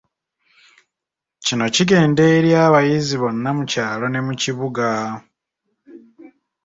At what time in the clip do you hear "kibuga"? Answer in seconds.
4.41-4.85